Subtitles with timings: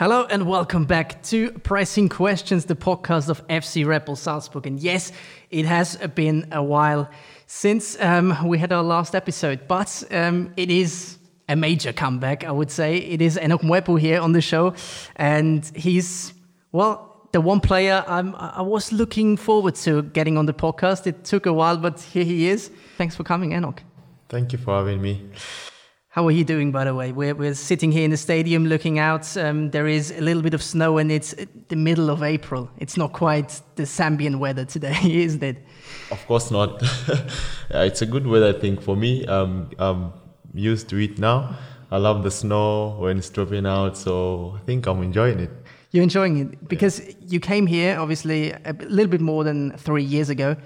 [0.00, 4.66] Hello and welcome back to Pressing Questions, the podcast of FC Red Bull Salzburg.
[4.66, 5.12] And yes,
[5.50, 7.10] it has been a while
[7.46, 11.18] since um, we had our last episode, but um, it is
[11.50, 12.96] a major comeback, I would say.
[12.96, 14.72] It is Enock Mwepu here on the show,
[15.16, 16.32] and he's,
[16.72, 21.06] well, the one player I'm, I was looking forward to getting on the podcast.
[21.06, 22.70] It took a while, but here he is.
[22.96, 23.80] Thanks for coming, Enock.
[24.30, 25.28] Thank you for having me.
[26.12, 27.12] How are you doing, by the way?
[27.12, 29.36] We're, we're sitting here in the stadium looking out.
[29.36, 31.36] Um, there is a little bit of snow, and it's
[31.68, 32.68] the middle of April.
[32.78, 35.64] It's not quite the Zambian weather today, isn't it?
[36.10, 36.82] Of course not.
[37.70, 39.24] it's a good weather, I think, for me.
[39.26, 40.12] Um, I'm
[40.52, 41.56] used to it now.
[41.92, 45.50] I love the snow when it's dropping out, so I think I'm enjoying it.
[45.92, 47.14] You're enjoying it because yeah.
[47.28, 50.56] you came here, obviously, a little bit more than three years ago,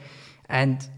[0.49, 0.89] and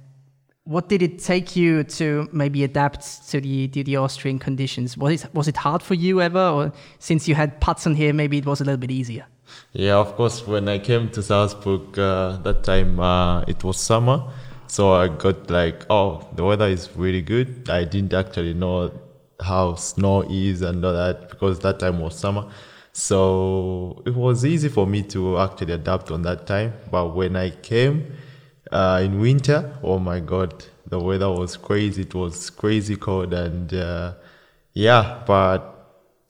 [0.67, 4.99] what did it take you to maybe adapt to the to the Austrian conditions?
[4.99, 8.37] Was it was it hard for you ever, or since you had Patson here, maybe
[8.39, 9.27] it was a little bit easier?
[9.73, 10.47] Yeah, of course.
[10.47, 14.25] When I came to Salzburg, uh, that time uh, it was summer,
[14.67, 17.71] so I got like, oh, the weather is really good.
[17.71, 18.93] I didn't actually know
[19.41, 22.51] how snow is and all that because that time was summer.
[22.93, 26.73] So it was easy for me to actually adapt on that time.
[26.91, 28.17] But when I came,
[28.73, 32.03] uh, in winter, oh my god, the weather was crazy.
[32.03, 34.15] It was crazy cold, and uh,
[34.73, 35.73] yeah, but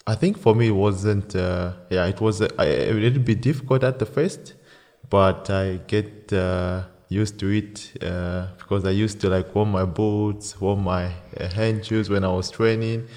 [0.07, 1.35] I think for me it wasn't.
[1.35, 4.55] Uh, yeah, it was a, a, little bit difficult at the first,
[5.09, 9.85] but I get uh, used to it uh, because I used to like wear my
[9.85, 13.09] boots, wear my uh, hand shoes when I was training,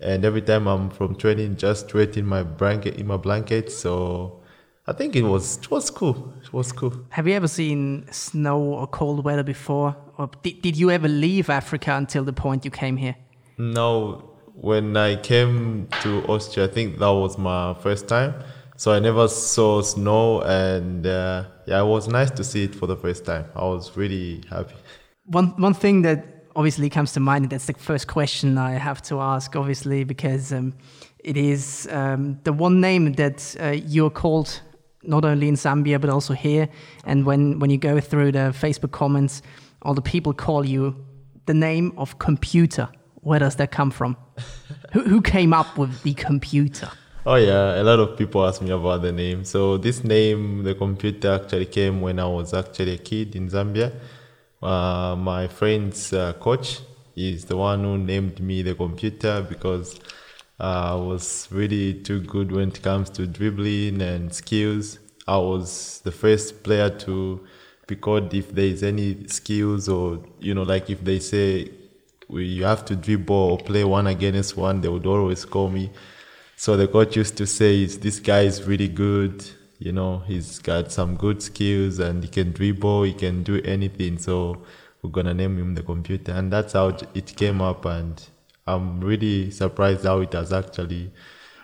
[0.00, 3.70] and every time I'm from training, just straight in my blanket in my blanket.
[3.70, 4.40] So
[4.86, 6.34] I think it was it was cool.
[6.42, 6.92] It was cool.
[7.08, 11.48] Have you ever seen snow or cold weather before, or did, did you ever leave
[11.48, 13.16] Africa until the point you came here?
[13.56, 18.34] No, when I came to Austria, I think that was my first time.
[18.76, 22.86] So I never saw snow, and uh, yeah, it was nice to see it for
[22.86, 23.46] the first time.
[23.56, 24.74] I was really happy.
[25.24, 29.00] One one thing that obviously comes to mind, and that's the first question I have
[29.02, 30.74] to ask, obviously, because um,
[31.20, 34.60] it is um, the one name that uh, you're called
[35.06, 36.68] not only in Zambia but also here.
[37.04, 39.42] And when when you go through the Facebook comments,
[39.82, 40.94] all the people call you
[41.46, 42.88] the name of computer.
[43.22, 44.16] Where does that come from?
[44.92, 46.90] who, who came up with the computer?
[47.26, 49.44] Oh yeah, a lot of people ask me about the name.
[49.44, 53.92] So this name, the computer, actually came when I was actually a kid in Zambia.
[54.62, 56.80] Uh, my friend's uh, coach
[57.16, 59.98] is the one who named me the computer because
[60.58, 65.00] I was really too good when it comes to dribbling and skills.
[65.26, 67.44] I was the first player to
[67.88, 71.70] be called if there is any skills or you know like if they say
[72.28, 75.90] we, you have to dribble or play one against one, they would always call me.
[76.56, 79.44] So the coach used to say, "This guy is really good.
[79.78, 83.02] You know, he's got some good skills and he can dribble.
[83.02, 84.18] He can do anything.
[84.18, 84.62] So
[85.02, 87.84] we're gonna name him the computer." And that's how it came up.
[87.84, 88.22] And
[88.66, 91.12] I'm really surprised how it has actually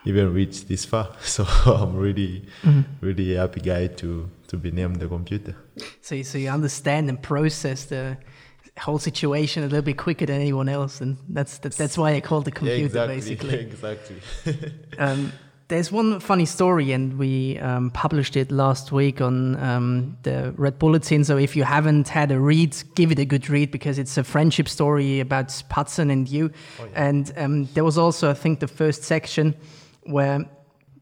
[0.05, 1.15] even reached this far.
[1.21, 2.83] So I'm really, mm-hmm.
[3.01, 5.55] really happy guy to to be named the computer.
[6.01, 8.19] So, you, so you understand and process the
[8.79, 12.21] whole situation a little bit quicker than anyone else, and that's that, that's why I
[12.21, 13.59] call the computer yeah, exactly, basically.
[13.59, 14.73] exactly.
[14.99, 15.33] um,
[15.71, 20.79] there's one funny story, and we um, published it last week on um, the Red
[20.79, 21.25] Bulletin.
[21.25, 24.25] So if you haven't had a read, give it a good read because it's a
[24.25, 26.51] friendship story about Patson and you.
[26.81, 27.09] Oh, yeah.
[27.09, 29.55] And um, there was also, I think, the first section
[30.03, 30.45] where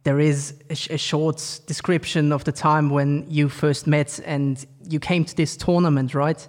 [0.04, 4.64] there is a, sh- a, short description of the time when you first met and
[4.88, 6.46] you came to this tournament, right?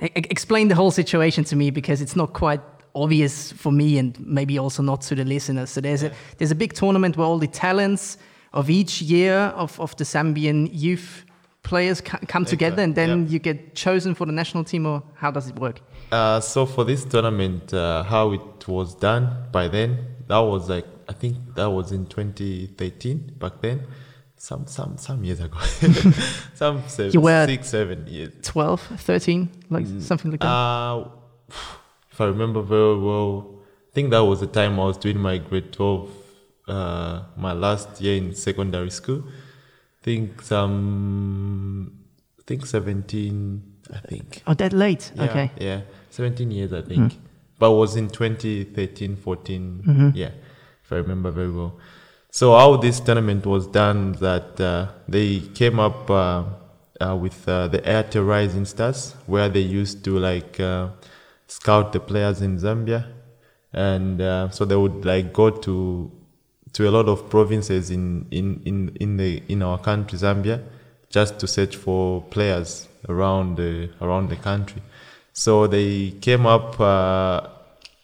[0.00, 2.60] explain the whole situation to me because it's not quite
[2.94, 5.70] obvious for me and maybe also not to the listeners.
[5.70, 6.10] So there's yeah.
[6.10, 8.18] a there's a big tournament where all the talents
[8.52, 11.24] of each year of, of the Zambian youth
[11.62, 15.48] players come together and then you get chosen for the national team or how does
[15.48, 15.80] it work?
[16.10, 20.86] Uh, so for this tournament, uh, how it was done by then, that was like
[21.08, 23.86] I think that was in 2013 back then.
[24.36, 25.58] Some some some years ago.
[26.54, 28.32] some seven, you were six, seven years.
[28.42, 30.46] 12, 13, like mm, something like that.
[30.46, 31.08] Uh,
[32.18, 33.60] if I remember very well,
[33.90, 36.10] I think that was the time I was doing my grade 12,
[36.66, 39.22] uh, my last year in secondary school.
[39.26, 41.92] I think some,
[42.40, 43.62] I think 17,
[43.94, 44.42] I think.
[44.48, 45.12] Oh, that late?
[45.14, 45.52] Yeah, okay.
[45.60, 45.80] Yeah,
[46.10, 47.12] 17 years, I think.
[47.12, 47.18] Hmm.
[47.56, 49.82] But it was in 2013, 14.
[49.86, 50.10] Mm-hmm.
[50.14, 50.30] Yeah
[50.88, 51.78] if I remember very well.
[52.30, 56.44] So how this tournament was done that uh, they came up uh,
[56.98, 60.88] uh, with uh, the Airtel Rising Stars, where they used to like uh,
[61.48, 63.06] scout the players in Zambia,
[63.72, 66.10] and uh, so they would like go to
[66.74, 70.62] to a lot of provinces in in in in the in our country Zambia,
[71.10, 74.82] just to search for players around the around the country.
[75.32, 77.48] So they came up uh,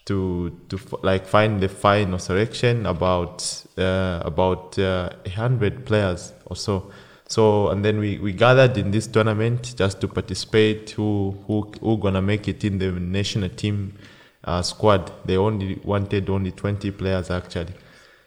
[0.07, 6.57] to to f- like find the final selection about uh, about uh, hundred players or
[6.57, 6.91] so.
[7.27, 10.91] So and then we, we gathered in this tournament just to participate.
[10.91, 13.95] Who who who gonna make it in the national team
[14.45, 15.11] uh, squad?
[15.25, 17.75] They only wanted only twenty players actually.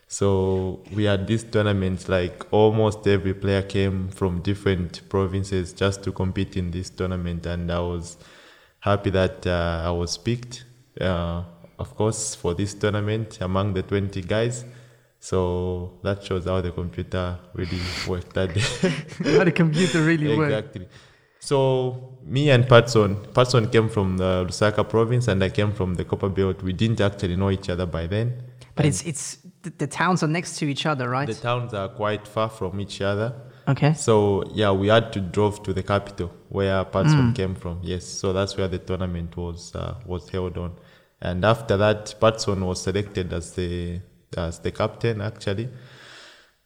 [0.07, 6.11] So we had this tournament like almost every player came from different provinces just to
[6.11, 8.17] compete in this tournament, and I was
[8.79, 10.63] happy that uh, I was picked.
[10.99, 11.43] Uh,
[11.77, 14.65] of course, for this tournament among the 20 guys.
[15.29, 18.61] So that shows how the computer really worked that day.
[19.37, 20.53] How the computer really worked.
[20.53, 20.87] exactly.
[21.41, 26.05] So me and Patson, Patson came from the Lusaka province, and I came from the
[26.05, 26.63] Copper Belt.
[26.63, 28.41] We didn't actually know each other by then.
[28.73, 31.27] But it's it's the, the towns are next to each other, right?
[31.27, 33.33] The towns are quite far from each other.
[33.67, 33.91] okay.
[33.95, 37.81] So yeah, we had to drove to the capital where Patson came from.
[37.83, 40.71] Yes, so that's where the tournament was uh, was held on.
[41.19, 43.99] And after that, Patson was selected as the
[44.35, 45.69] as the captain actually.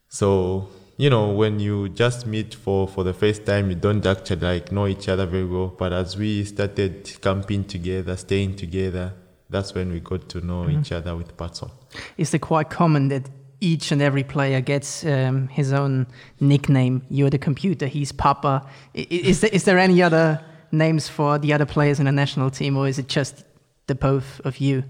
[0.10, 4.42] So you know when you just meet for for the first time, you don't actually
[4.42, 5.68] like know each other very well.
[5.68, 9.14] But as we started camping together, staying together,
[9.50, 11.70] that's when we got to know each other with Patson.
[12.18, 13.30] Is it quite common that
[13.60, 16.08] each and every player gets um, his own
[16.40, 17.04] nickname?
[17.10, 17.88] You're the computer.
[17.88, 18.66] He's Papa.
[18.94, 22.78] Is there, is there any other names for the other players in the national team,
[22.78, 23.44] or is it just
[23.88, 24.84] the both of you?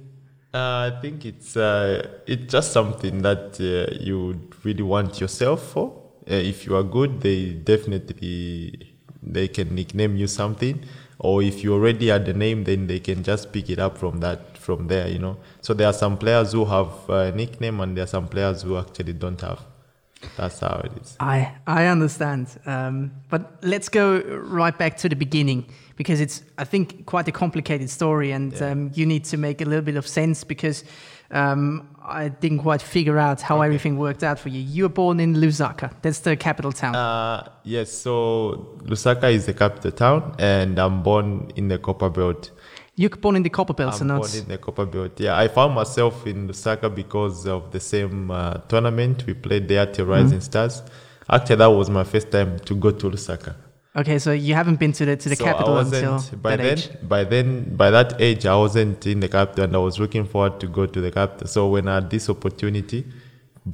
[0.54, 5.64] Uh, I think it's uh, it's just something that uh, you would really want yourself
[5.72, 5.94] for.
[6.30, 10.84] Uh, if you are good, they definitely they can nickname you something.
[11.20, 14.20] Or if you already had the name, then they can just pick it up from
[14.20, 15.08] that from there.
[15.08, 15.38] You know.
[15.62, 18.78] So there are some players who have a nickname, and there are some players who
[18.78, 19.71] actually don't have.
[20.38, 21.16] That's how it is.
[21.20, 25.66] I I understand, um, but let's go right back to the beginning
[25.96, 29.66] because it's I think quite a complicated story, and um, you need to make a
[29.66, 30.84] little bit of sense because
[31.32, 34.60] um, I didn't quite figure out how everything worked out for you.
[34.60, 36.96] You were born in Lusaka, that's the capital town.
[36.96, 42.52] Uh, yes, so Lusaka is the capital town, and I'm born in the Copper Belt.
[43.02, 45.14] You're born in the Copper Belt, so not born in the Copper Belt.
[45.26, 49.86] Yeah, I found myself in Lusaka because of the same uh, tournament we played there
[49.94, 50.52] till Rising Mm-hmm.
[50.52, 50.84] Stars.
[51.36, 53.52] Actually, that was my first time to go to Lusaka.
[54.02, 54.18] okay.
[54.20, 56.14] So you haven't been to the to the so capital until
[56.46, 56.78] by that then.
[56.78, 56.90] age.
[57.16, 57.48] By then,
[57.82, 60.84] by that age, I wasn't in the capital, and I was looking forward to go
[60.96, 61.48] to the capital.
[61.56, 63.02] So when I had this opportunity,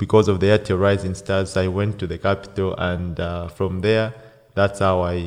[0.03, 4.13] because of the Airtel Rising Stars, I went to the capital, and uh, from there,
[4.56, 5.18] that's how I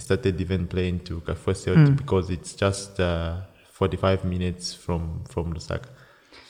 [0.00, 1.94] started even playing to Kafue Celtic Hmm.
[1.94, 3.36] because it's just uh,
[3.72, 5.88] 45 minutes from from Lusaka.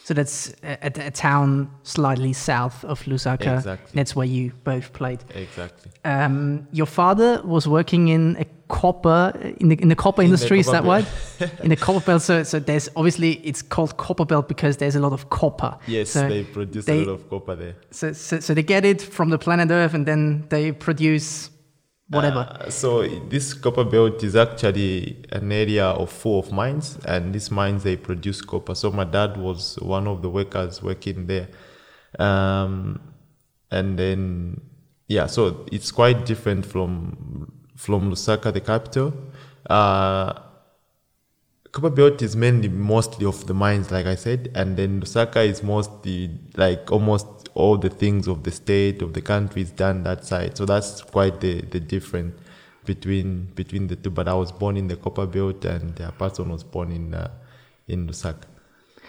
[0.04, 3.56] So that's a, a, a town slightly south of Lusaka.
[3.56, 3.90] Exactly.
[3.94, 5.24] That's where you both played.
[5.34, 5.90] Exactly.
[6.04, 10.34] Um, your father was working in a copper in the in the copper In the
[10.34, 10.60] industry.
[10.60, 11.04] is that copper
[11.40, 11.64] right?
[11.64, 12.22] in the copper belt.
[12.22, 15.76] So, so there's obviously it's called copper belt because there's a lot of copper.
[15.88, 17.74] Yes, So they produce they- a lot of copper there.
[17.90, 21.50] So, so, so they get it from the planet Earth and then they produce
[22.08, 22.58] whatever.
[22.60, 27.50] Uh, so this copper belt is actually an area of full of mines, and these
[27.50, 28.74] mines they produce copper.
[28.74, 31.48] So my dad was one of the workers working there,
[32.18, 33.00] um,
[33.70, 34.60] and then
[35.08, 39.12] yeah, so it's quite different from from Lusaka, the capital.
[39.68, 40.32] Uh,
[41.72, 45.62] Copper Belt is mainly mostly of the mines, like I said, and then Lusaka is
[45.62, 50.24] mostly like almost all the things of the state of the country is done that
[50.24, 50.56] side.
[50.56, 52.34] So that's quite the the difference
[52.84, 54.10] between between the two.
[54.10, 57.30] But I was born in the Copper Belt, and the person was born in uh,
[57.88, 58.46] in Lusaka.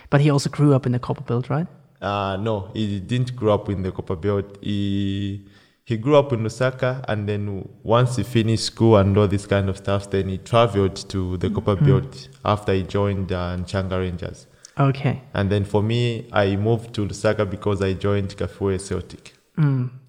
[0.10, 1.68] but he also grew up in the copper belt, right?
[2.02, 4.58] Uh, no, he didn't grow up in the Copper Belt.
[4.62, 5.42] He
[5.84, 9.70] he grew up in Lusaka, and then once he finished school and all this kind
[9.70, 14.48] of stuff, then he traveled to the Copper Belt after he joined uh, Nchanga Rangers.
[14.80, 15.22] Okay.
[15.34, 19.34] And then for me, I moved to Lusaka because I joined Kafue Celtic.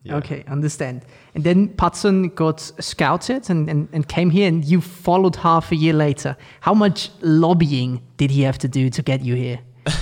[0.08, 0.16] Yeah.
[0.16, 1.02] Okay, understand.
[1.34, 5.76] And then Patson got scouted and, and, and came here, and you followed half a
[5.76, 6.36] year later.
[6.60, 9.60] How much lobbying did he have to do to get you here?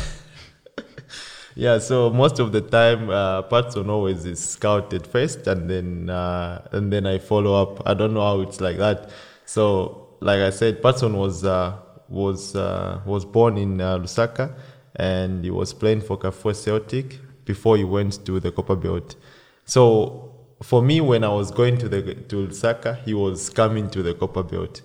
[1.58, 6.68] Yeah, so most of the time, uh, Patson always is scouted first, and then uh,
[6.72, 7.80] and then I follow up.
[7.88, 9.08] I don't know how it's like that.
[9.46, 14.54] So, like I said, Patson was uh, was uh, was born in uh, Lusaka,
[14.94, 19.16] and he was playing for Kafue Celtic before he went to the Copper Belt.
[19.64, 20.32] So
[20.62, 24.14] for me, when I was going to the to Lusaka, he was coming to the
[24.14, 24.82] Copper Belt.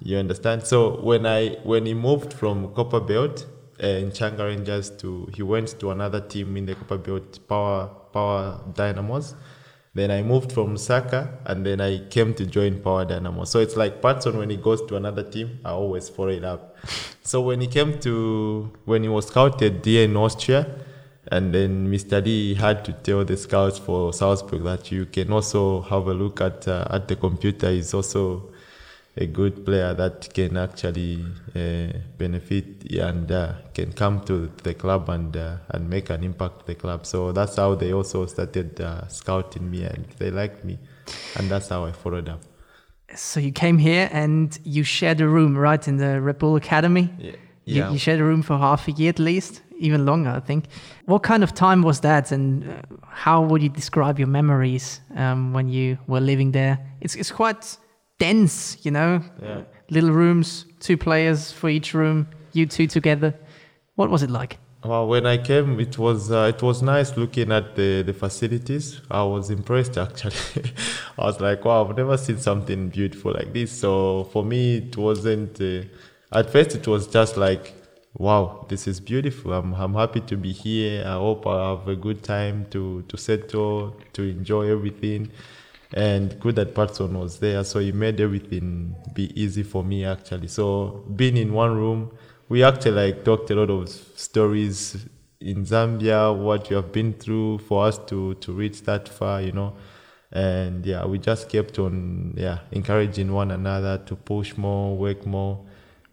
[0.00, 0.66] You understand?
[0.66, 3.46] So when I when he moved from Copper Belt
[3.78, 9.34] Nchanga Rangers to he went to another team in the Copperbelt Power Power Dynamos.
[9.98, 13.44] Then I moved from Saka and then I came to join Power Dynamo.
[13.44, 16.76] So it's like Patson when he goes to another team, I always follow it up.
[17.22, 20.66] So when he came to when he was scouted here in Austria,
[21.32, 22.22] and then Mr.
[22.22, 26.40] D had to tell the scouts for Salzburg that you can also have a look
[26.40, 27.70] at uh, at the computer.
[27.70, 28.50] He's also
[29.20, 31.24] a good player that can actually
[31.56, 36.66] uh, benefit and uh, can come to the club and uh, and make an impact
[36.66, 37.04] the club.
[37.04, 40.78] So that's how they also started uh, scouting me and they liked me,
[41.36, 42.40] and that's how I followed up.
[43.14, 47.10] So you came here and you shared a room, right, in the Red Bull Academy.
[47.18, 47.32] Yeah.
[47.64, 47.92] You, Yeah.
[47.92, 50.64] you shared a room for half a year at least, even longer, I think.
[51.06, 52.72] What kind of time was that, and uh,
[53.24, 56.78] how would you describe your memories um, when you were living there?
[57.00, 57.78] It's it's quite
[58.18, 59.22] dense, you know.
[59.42, 59.62] Yeah.
[59.90, 63.34] Little rooms, two players for each room, you two together.
[63.94, 64.58] What was it like?
[64.84, 69.00] Well, when I came, it was uh, it was nice looking at the, the facilities.
[69.10, 70.72] I was impressed actually.
[71.18, 73.72] I was like, wow, I've never seen something beautiful like this.
[73.72, 75.60] So for me, it wasn't.
[75.60, 75.82] Uh,
[76.30, 77.74] at first, it was just like,
[78.14, 79.52] wow, this is beautiful.
[79.52, 81.02] I'm I'm happy to be here.
[81.04, 85.30] I hope I have a good time to to settle, to enjoy everything.
[85.94, 90.48] And good that Patson was there, so he made everything be easy for me actually.
[90.48, 92.10] So being in one room,
[92.48, 95.06] we actually like talked a lot of stories
[95.40, 99.52] in Zambia, what you have been through for us to to reach that far, you
[99.52, 99.74] know.
[100.30, 105.64] And yeah, we just kept on yeah encouraging one another to push more, work more,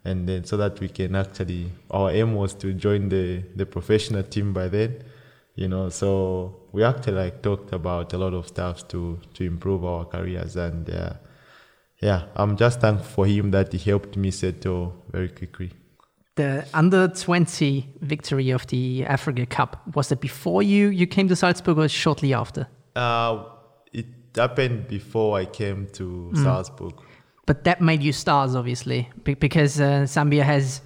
[0.06, 4.24] and then so that we can actually our aim was to join the the professional
[4.24, 5.04] team by then,
[5.56, 5.90] you know.
[5.90, 10.56] So we actually like talked about a lot of stuff to to improve our careers
[10.56, 10.90] and.
[10.90, 11.14] Uh,
[12.02, 15.72] yeah, I'm just thankful for him that he helped me settle very quickly.
[16.36, 21.36] The under 20 victory of the Africa Cup, was it before you, you came to
[21.36, 22.68] Salzburg or shortly after?
[22.96, 23.46] Uh,
[23.94, 26.94] it happened before I came to Salzburg.
[27.46, 30.82] But that made you stars, obviously, because uh, Zambia has,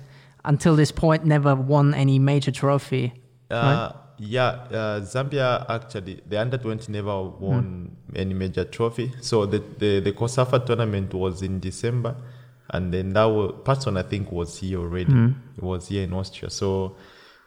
[0.46, 3.14] until this point, never won any major trophy.
[3.50, 9.14] Uh, Yeah, uh, Zambia actually, the under 20 never won any major trophy.
[9.22, 12.16] So the, the, the COSAFA tournament was in December.
[12.72, 15.12] And then that was, Patson, I think, was here already.
[15.56, 16.50] He was here in Austria.
[16.52, 16.98] So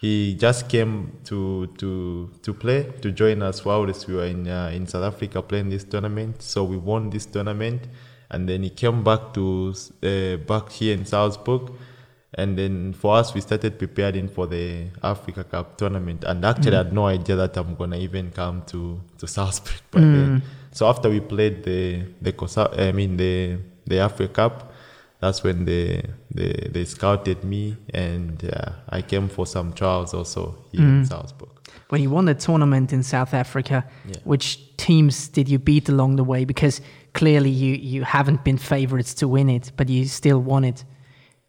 [0.01, 4.73] he just came to to to play, to join us while we were in, uh,
[4.75, 6.43] in South Africa playing this tournament.
[6.43, 7.83] So we won this tournament.
[8.31, 11.71] And then he came back to uh, back here in Salzburg.
[12.35, 16.25] And then for us, we started preparing for the Africa Cup tournament.
[16.25, 19.81] And actually, I had no idea that I'm gonna even come to to Salzburg.
[19.91, 24.73] But then, so after we played the the Cosa- I mean the the Africa Cup,
[25.21, 26.03] that's when they
[26.35, 31.09] they, they scouted me, and uh, I came for some trials also here in mm.
[31.09, 31.51] Salzburg.
[31.91, 34.15] When you won the tournament in South Africa, Yeah.
[34.25, 36.47] which teams did you beat along the way?
[36.47, 36.81] Because
[37.13, 40.85] clearly you, you haven't been favorites to win it, but you still won it.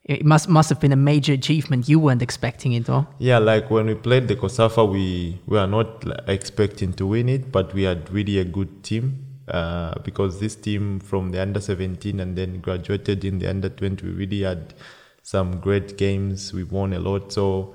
[0.05, 1.87] It must must have been a major achievement.
[1.87, 5.67] You weren't expecting it, or Yeah, like when we played the COSAFA, we we are
[5.67, 10.55] not expecting to win it, but we had really a good team uh, because this
[10.55, 14.73] team from the under 17 and then graduated in the under 20, we really had
[15.21, 16.53] some great games.
[16.53, 17.73] We won a lot, so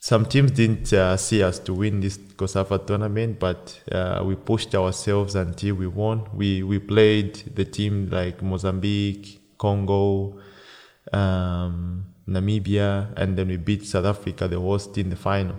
[0.00, 4.74] some teams didn't uh, see us to win this COSAFA tournament, but uh, we pushed
[4.76, 6.28] ourselves until we won.
[6.32, 10.38] We we played the team like Mozambique, Congo,
[11.12, 15.56] um, Namibia, and then we beat South Africa, the host, in the final.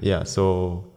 [0.00, 0.92] Yeah, so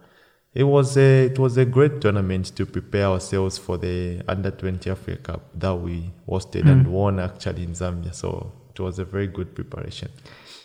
[0.54, 4.88] it was a it was a great tournament to prepare ourselves for the under 20
[4.90, 8.14] Africa Cup that we hosted and won actually in Zambia.
[8.14, 10.10] So it was a very good preparation.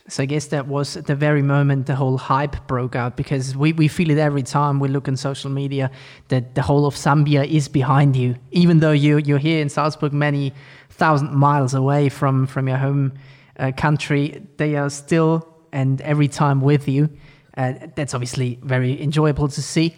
[0.07, 3.73] So I guess that was the very moment the whole hype broke out because we,
[3.73, 5.91] we feel it every time we look on social media
[6.29, 8.35] that the whole of Zambia is behind you.
[8.49, 10.51] Even though you, you're here in Salzburg, many
[10.99, 13.11] thousand miles away from, from your home
[13.57, 17.09] uh, country, they are still and every time with you.
[17.57, 19.95] Uh, that's obviously very enjoyable to see.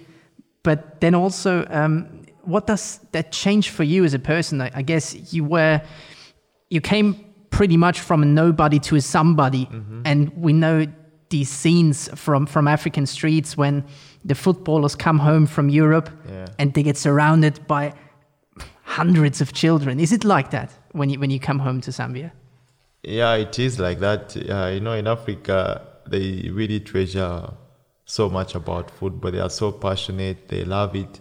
[0.64, 2.08] But then also, um,
[2.44, 4.62] what does that change for you as a person?
[4.62, 5.82] I, I guess you were
[6.70, 7.14] you came
[7.50, 9.68] pretty much from a nobody to a somebody
[10.06, 10.86] and we know
[11.30, 13.84] these scenes from from african streets when
[14.26, 16.46] the footballers come home from europe Yeah.
[16.60, 17.94] and they get surrounded by
[18.84, 22.32] hundreds of children is it like that when you when you come home to zambia
[23.04, 24.38] Yeah, it is like that.
[24.38, 27.52] Uh, you know, in Africa, they really treasure
[28.06, 29.32] so much about football.
[29.32, 30.48] They are so passionate.
[30.50, 31.20] They love it.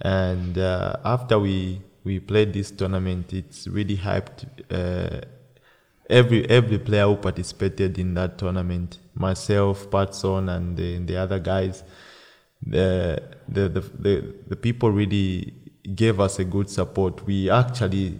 [0.00, 4.46] And uh, after we we played this tournament, it's really hyped.
[4.70, 5.20] Uh,
[6.10, 11.84] every every player who participated in that tournament, myself, Patson, and the, the other guys,
[12.66, 15.54] the, the, the, the, the people really
[15.94, 17.24] gave us a good support.
[17.26, 18.18] We actually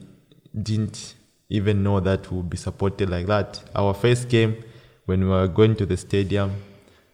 [0.60, 1.14] didn't
[1.48, 3.62] even know that we would be supported like that.
[3.74, 4.64] Our first game,
[5.06, 6.52] when we were going to the stadium,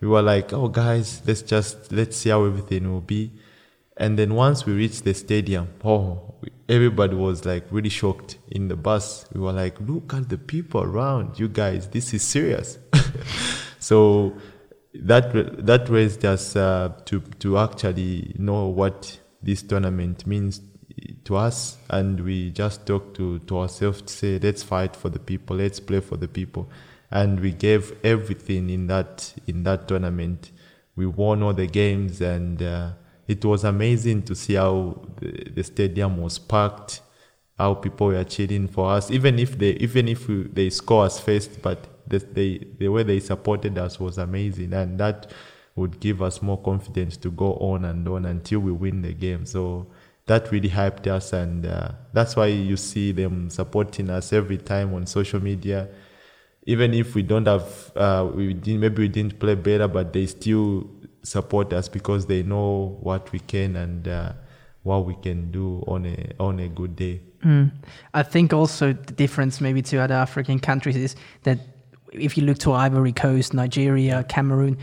[0.00, 3.32] we were like, "Oh, guys, let's just let's see how everything will be."
[3.96, 6.34] And then once we reached the stadium, oh,
[6.68, 9.26] everybody was like really shocked in the bus.
[9.34, 11.88] We were like, "Look at the people around, you guys.
[11.88, 12.78] This is serious."
[13.80, 14.34] so
[14.94, 20.60] that that raised us uh, to to actually know what this tournament means
[21.28, 25.18] to us and we just talked to, to ourselves to say let's fight for the
[25.18, 26.68] people let's play for the people.
[27.10, 30.50] And we gave everything in that in that tournament.
[30.96, 32.92] We won all the games and uh,
[33.26, 37.02] it was amazing to see how the, the, stadium was packed
[37.58, 39.10] how people were cheering for us.
[39.10, 43.02] Even if they even if we, they score us first but the, they, the way
[43.02, 44.72] they supported us was amazing.
[44.72, 45.30] And that
[45.76, 49.44] would give us more confidence to go on and on until we win the game.
[49.44, 49.88] So
[50.28, 54.94] that really hyped us, and uh, that's why you see them supporting us every time
[54.94, 55.88] on social media.
[56.64, 60.26] Even if we don't have, uh, we didn't, maybe we didn't play better, but they
[60.26, 60.88] still
[61.22, 64.32] support us because they know what we can and uh,
[64.82, 67.20] what we can do on a on a good day.
[67.44, 67.72] Mm.
[68.14, 71.58] I think also the difference maybe to other African countries is that
[72.12, 74.78] if you look to Ivory Coast, Nigeria, Cameroon,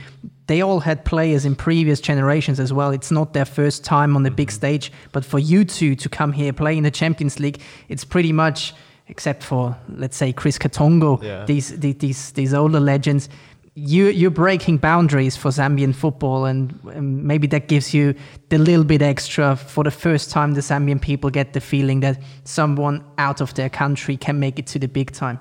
[0.47, 2.91] they all had players in previous generations as well.
[2.91, 4.55] It's not their first time on the big mm-hmm.
[4.55, 8.31] stage, but for you two to come here play in the Champions League, it's pretty
[8.31, 8.73] much,
[9.07, 11.45] except for let's say Chris Katongo, yeah.
[11.45, 13.29] these, these these older legends.
[13.77, 18.15] You you're breaking boundaries for Zambian football, and, and maybe that gives you
[18.47, 20.53] the little bit extra for the first time.
[20.53, 24.67] The Zambian people get the feeling that someone out of their country can make it
[24.67, 25.39] to the big time.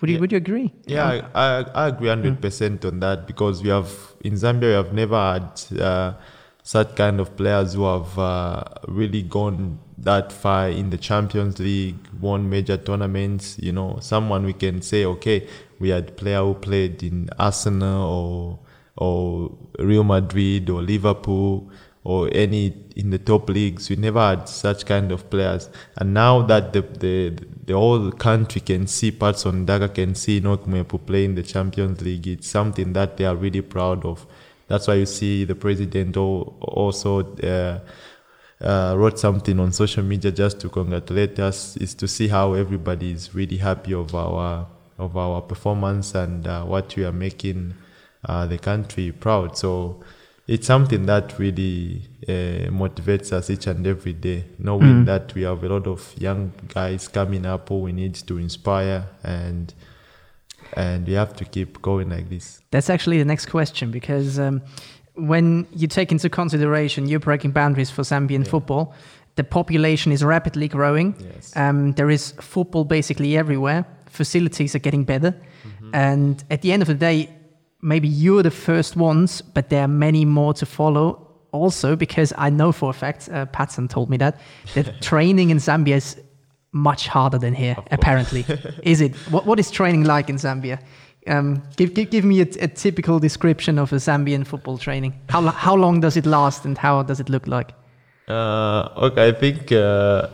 [0.00, 0.20] Would you yeah.
[0.20, 0.72] would you agree?
[0.86, 1.28] Yeah, yeah.
[1.34, 3.90] I, I, I agree hundred percent on that because we have
[4.20, 6.14] in Zambia we have never had uh,
[6.62, 11.96] such kind of players who have uh, really gone that far in the Champions League,
[12.20, 13.58] won major tournaments.
[13.58, 15.48] You know, someone we can say, okay,
[15.80, 18.58] we had player who played in Arsenal or
[18.96, 21.70] or Real Madrid or Liverpool
[22.04, 23.90] or any in the top leagues.
[23.90, 25.68] We never had such kind of players.
[25.96, 30.66] And now that the the, the whole country can see Patson Daka can see Enock
[30.66, 34.26] Mwepu play in the Champions League, it's something that they are really proud of.
[34.68, 37.80] That's why you see the president also uh,
[38.60, 41.76] uh, wrote something on social media just to congratulate us.
[41.76, 44.66] Is to see how everybody is really happy of our
[44.98, 47.74] of our performance and uh, what we are making
[48.24, 49.56] uh, the country proud.
[49.56, 50.02] So
[50.48, 55.04] it's something that really uh, motivates us each and every day, knowing mm.
[55.04, 59.06] that we have a lot of young guys coming up who we need to inspire
[59.22, 59.74] and
[60.74, 62.60] and we have to keep going like this.
[62.70, 64.62] That's actually the next question because um,
[65.14, 68.50] when you take into consideration you're breaking boundaries for Zambian yeah.
[68.50, 68.94] football,
[69.36, 71.14] the population is rapidly growing.
[71.18, 71.54] Yes.
[71.56, 73.84] Um, there is football basically everywhere.
[74.06, 75.94] Facilities are getting better, mm-hmm.
[75.94, 77.28] and at the end of the day,
[77.82, 81.24] maybe you're the first ones, but there are many more to follow.
[81.52, 84.38] Also, because I know for a fact, uh, Patson told me that
[84.74, 86.20] that training in Zambia is
[86.72, 87.76] much harder than here.
[87.90, 88.44] Apparently,
[88.82, 89.14] is it?
[89.30, 90.78] What What is training like in Zambia?
[91.26, 95.12] Um, give, give, give me a, a, typical description of a Zambian football training.
[95.28, 97.72] How, how long does it last and how does it look like?
[98.28, 100.28] Uh, okay, I think, uh,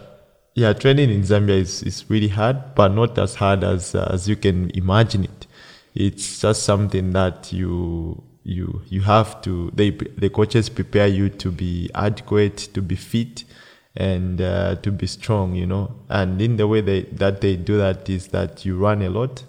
[0.54, 4.28] yeah, training in Zambia is, is really hard, but not as hard as, uh, as
[4.28, 5.43] you can imagine it
[5.94, 11.50] it's just something that you you you have to they the coaches prepare you to
[11.50, 13.44] be adequate to be fit
[13.96, 15.94] and uh, to be strong you know?
[16.08, 19.44] And in the way they, that they do that is that you run a lot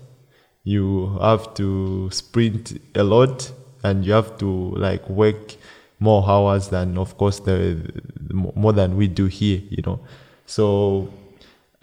[0.64, 3.52] you have to sprint a lot
[3.84, 5.56] and you have to like work
[6.00, 7.92] more hours than of course the,
[8.30, 10.00] more than we do here you know?
[10.46, 11.12] So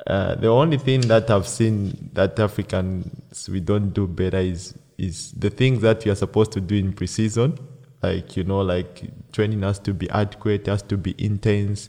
[0.06, 5.32] uh, the only thing that I've seen that Africans we don't do better is is
[5.32, 7.58] the things that we are supposed to do in preseason.
[8.02, 11.88] Like you know, like training has to be adequate, has to be intense.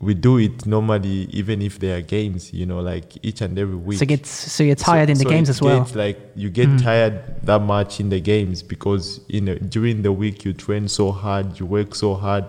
[0.00, 2.52] We do it normally, even if there are games.
[2.52, 3.98] You know, like each and every week.
[3.98, 5.88] So get so you're tired so, in the so games as well.
[5.94, 6.82] like you get mm.
[6.82, 11.10] tired that much in the games because you know during the week you train so
[11.10, 12.44] hard, you work so hard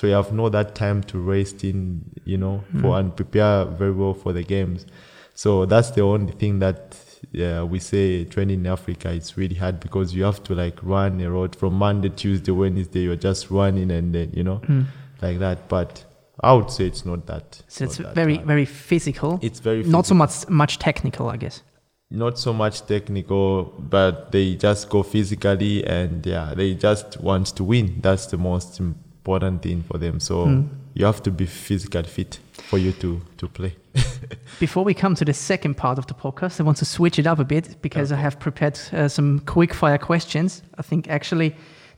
[0.00, 2.80] so you have no that time to rest in, you know, mm.
[2.80, 4.86] for and prepare very well for the games.
[5.34, 6.96] So that's the only thing that
[7.32, 11.20] yeah, we say training in Africa it's really hard because you have to like run
[11.20, 13.00] a road from Monday, Tuesday, Wednesday.
[13.00, 14.86] You're just running and then you know, mm.
[15.20, 15.68] like that.
[15.68, 16.02] But
[16.42, 17.60] I would say it's not that.
[17.68, 18.46] So it's that very hard.
[18.46, 19.38] very physical.
[19.42, 19.98] It's very physical.
[19.98, 21.62] not so much much technical, I guess.
[22.10, 27.64] not so much technical, but they just go physically and yeah, they just want to
[27.64, 28.00] win.
[28.00, 28.80] That's the most
[29.24, 30.20] important thing for them.
[30.20, 30.62] So Hmm.
[30.94, 33.72] you have to be physically fit for you to to play.
[34.60, 37.26] Before we come to the second part of the podcast, I want to switch it
[37.26, 40.62] up a bit because I have prepared uh, some quick fire questions.
[40.78, 41.54] I think actually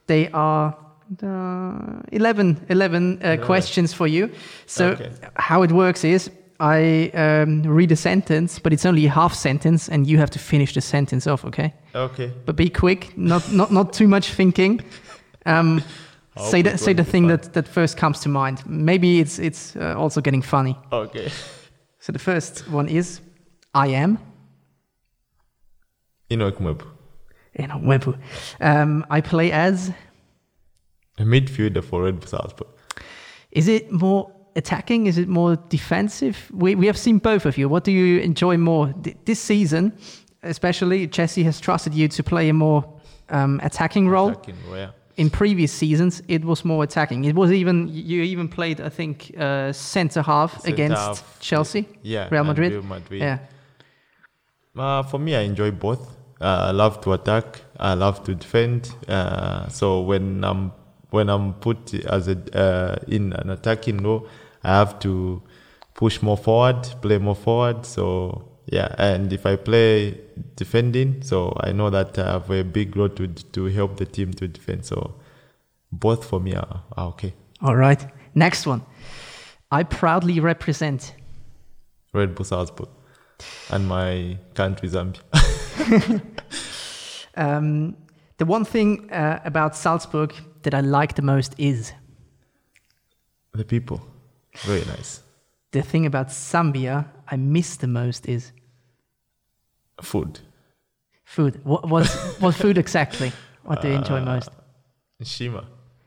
[0.07, 0.75] they are
[1.23, 4.29] uh, 11, 11 uh, questions for you.
[4.67, 5.11] So, Okay.
[5.37, 6.31] how it works is
[6.61, 10.39] I um, read a sentence, but it's only a half sentence, and you have to
[10.39, 11.73] finish the sentence off, okay?
[11.95, 12.31] okay.
[12.47, 14.81] But be quick, not, not, not too much thinking.
[15.45, 15.83] Um,
[16.39, 17.29] say the, say the thing fun.
[17.29, 18.63] that, that first comes to mind.
[18.67, 20.77] Maybe it's, it's uh, also getting funny.
[20.91, 21.31] Okay.
[21.99, 23.21] So the first one is
[23.75, 24.19] I am.
[26.31, 28.19] Enoch You know, Webu.
[28.61, 29.93] Um, I play as.
[31.19, 32.69] a midfielder for Red Salzburg.
[33.51, 35.07] Is it more attacking?
[35.07, 36.51] Is it more defensive?
[36.53, 37.69] We, we have seen both of you.
[37.69, 39.93] What do you enjoy more Th- this season?
[40.43, 42.83] Especially, Jesse has trusted you to play a more
[43.29, 44.31] um, attacking role.
[44.31, 44.91] Attacking, yeah.
[45.17, 47.25] In previous seasons, it was more attacking.
[47.25, 51.87] It was even you even played, I think, uh, centre half Centre against half, Chelsea,
[52.03, 52.29] Yeah.
[52.31, 52.73] Real Madrid.
[52.73, 53.21] Real Madrid.
[53.21, 53.39] Yeah.
[54.75, 56.17] Uh, for me, I enjoy both.
[56.41, 57.61] Uh, I love to attack.
[57.79, 58.91] I love to defend.
[59.07, 60.73] Uh, so when I'm
[61.11, 64.27] when I'm put as a uh, in an attacking role,
[64.65, 65.43] I have to
[65.95, 67.85] push more forward, play more forward.
[67.85, 70.19] So yeah, and if I play
[70.57, 74.33] defending, so I know that I have a big role to to help the team
[74.33, 74.85] to defend.
[74.87, 75.15] So
[75.91, 77.35] both for me are, are okay.
[77.61, 78.03] All right.
[78.35, 78.81] Next one.
[79.71, 81.15] I proudly represent.
[82.15, 82.89] Red Bull Salzburg
[83.71, 85.21] and my country Zambia.
[87.35, 87.97] Um,
[88.37, 91.93] the one thing uh, about Salzburg that I like the most is
[93.55, 94.01] the people,
[94.67, 95.23] very nice.
[95.71, 98.53] the thing about Zambia I miss the most is
[100.01, 100.41] Food.
[101.25, 101.61] food.
[101.65, 102.07] What what
[102.41, 103.33] what food exactly?
[103.65, 104.51] What do you enjoy Uh, most?
[105.23, 105.65] Shima.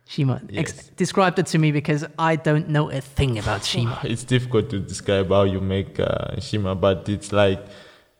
[0.07, 0.41] Shima.
[0.53, 3.99] Ex- describe it to me because I don't know a thing about Shima.
[4.03, 7.59] It's difficult to describe how you make uh, shima, but it's like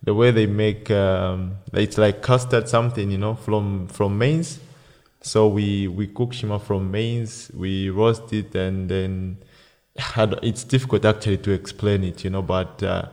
[0.04, 0.90] the way they make.
[0.90, 4.60] Um, it's like custard something, you know, from from maize.
[5.22, 7.52] So we we cook shima from maize.
[7.54, 9.38] We roast it, and then
[10.42, 12.82] it's difficult actually to explain it, you know, but.
[12.82, 13.10] Uh,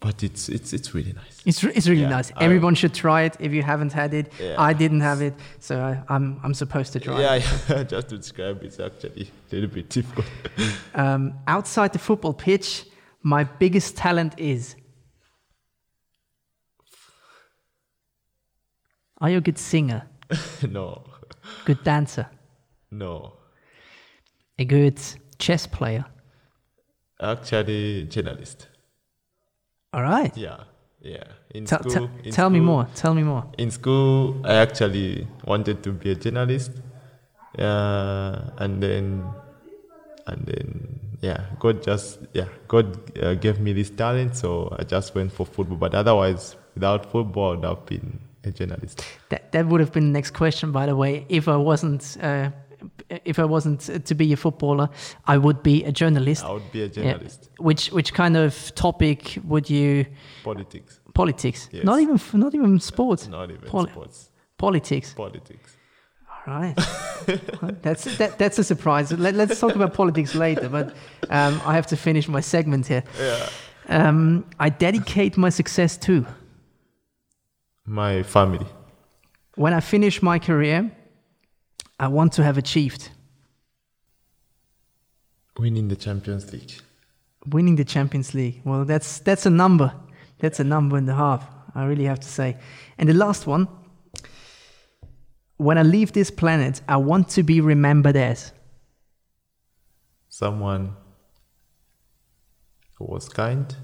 [0.00, 1.42] but it's it's it's really nice.
[1.44, 2.30] It's, re- it's really Yeah, nice.
[2.36, 4.32] I- Everyone should try it if you haven't had it.
[4.40, 4.54] Yeah.
[4.58, 7.20] I didn't have it, so I, I'm I'm supposed to try it.
[7.20, 7.34] Yeah,
[7.68, 10.26] yeah, just to describe it's actually a little bit difficult.
[10.94, 12.84] Um, outside the football pitch,
[13.22, 14.74] my biggest talent is.
[19.20, 20.02] Are you a good singer?
[20.68, 21.04] no,
[21.64, 22.26] Good dancer?
[22.90, 23.34] no.
[24.60, 25.00] A good
[25.38, 26.04] chess player?
[27.20, 28.68] Actually, journalist.
[29.92, 30.36] All right.
[30.36, 30.64] Yeah,
[31.00, 31.24] yeah.
[31.54, 32.86] In Tell, school, tell, in tell me more.
[32.94, 33.44] Tell me more.
[33.56, 36.72] In school, I actually wanted to be a journalist,
[37.58, 39.24] uh, and then,
[40.26, 45.14] and then, yeah, God just, yeah, God uh, gave me this talent, so I just
[45.14, 45.78] went for football.
[45.78, 49.02] But otherwise, without football, I'd have been a journalist.
[49.30, 51.24] That that would have been the next question, by the way.
[51.30, 52.50] If I wasn't, uh,
[53.24, 54.88] if I wasn't to be a footballer,
[55.26, 56.44] I would be a journalist.
[56.44, 56.92] I would be a Yeah.
[56.92, 57.50] journalist.
[57.58, 60.06] Which which kind of topic would you?
[60.44, 61.68] Politics, Politics.
[61.72, 61.84] Yes.
[61.84, 63.26] Not even not even sports.
[63.28, 64.30] not even Poli- sports.
[64.58, 65.14] Politics.
[65.14, 65.76] Politics.
[66.46, 66.74] All right.
[67.82, 69.12] that's that, that's a surprise.
[69.12, 70.68] Let, let's talk about politics later.
[70.68, 70.86] But
[71.30, 73.02] um, I have to finish my segment here.
[73.18, 73.48] Yeah.
[73.90, 76.24] Um, I dedicate my success to
[77.86, 78.66] My family.
[79.56, 80.90] when I finish my career.
[81.98, 83.10] I want to have achieved
[85.58, 86.72] Winning the Champions League.
[87.46, 88.60] winning the Champions League.
[88.64, 89.92] Well, that's that's a number.
[90.38, 91.44] That's a number and a half.
[91.74, 92.56] I really have to say.
[92.98, 93.66] And the last one.
[95.56, 98.52] When I leave this planet, I want to be remembered as.
[100.28, 100.94] Someone
[102.94, 103.74] who was kind.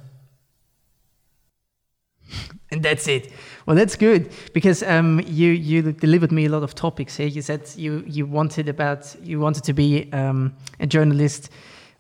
[2.75, 3.31] And that's it.
[3.67, 7.29] Well, that's good because um, you you delivered me a lot of topics here.
[7.29, 11.51] You said you you wanted about you wanted to be um, a journalist,